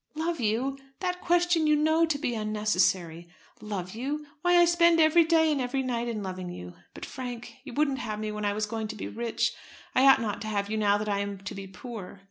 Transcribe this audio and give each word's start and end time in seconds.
"Love 0.15 0.39
you! 0.39 0.79
That 0.99 1.21
question 1.21 1.67
you 1.67 1.75
know 1.75 2.07
to 2.07 2.17
be 2.17 2.33
unnecessary. 2.33 3.27
Love 3.61 3.93
you! 3.93 4.25
Why 4.41 4.55
I 4.57 4.65
spend 4.65 4.99
every 4.99 5.23
day 5.23 5.51
and 5.51 5.61
every 5.61 5.83
night 5.83 6.07
in 6.07 6.23
loving 6.23 6.49
you! 6.49 6.73
But, 6.95 7.05
Frank, 7.05 7.57
you 7.63 7.73
wouldn't 7.75 7.99
have 7.99 8.19
me 8.19 8.31
when 8.31 8.43
I 8.43 8.53
was 8.53 8.65
going 8.65 8.87
to 8.87 8.95
be 8.95 9.07
rich. 9.07 9.53
I 9.93 10.07
ought 10.07 10.19
not 10.19 10.41
to 10.41 10.47
have 10.47 10.71
you 10.71 10.77
now 10.79 10.97
that 10.97 11.07
I 11.07 11.19
am 11.19 11.37
to 11.41 11.53
be 11.53 11.67
poor." 11.67 12.19